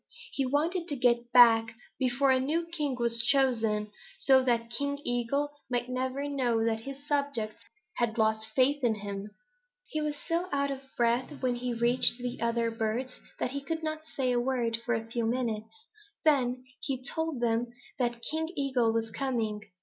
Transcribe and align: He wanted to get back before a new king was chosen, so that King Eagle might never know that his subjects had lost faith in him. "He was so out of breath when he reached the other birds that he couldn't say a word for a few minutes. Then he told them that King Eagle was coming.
He 0.31 0.47
wanted 0.47 0.87
to 0.87 0.95
get 0.95 1.31
back 1.31 1.75
before 1.99 2.31
a 2.31 2.39
new 2.39 2.65
king 2.65 2.95
was 2.95 3.21
chosen, 3.23 3.91
so 4.17 4.41
that 4.41 4.71
King 4.71 4.99
Eagle 5.03 5.51
might 5.69 5.89
never 5.89 6.27
know 6.27 6.65
that 6.65 6.79
his 6.81 7.05
subjects 7.07 7.63
had 7.97 8.17
lost 8.17 8.49
faith 8.55 8.83
in 8.83 8.95
him. 8.95 9.29
"He 9.85 10.01
was 10.01 10.15
so 10.27 10.49
out 10.51 10.71
of 10.71 10.81
breath 10.97 11.43
when 11.43 11.53
he 11.57 11.71
reached 11.75 12.17
the 12.17 12.41
other 12.41 12.71
birds 12.71 13.17
that 13.39 13.51
he 13.51 13.61
couldn't 13.61 14.03
say 14.05 14.31
a 14.31 14.39
word 14.39 14.77
for 14.83 14.95
a 14.95 15.05
few 15.05 15.27
minutes. 15.27 15.85
Then 16.25 16.63
he 16.81 17.03
told 17.03 17.39
them 17.39 17.67
that 17.99 18.23
King 18.23 18.49
Eagle 18.55 18.91
was 18.93 19.11
coming. 19.11 19.61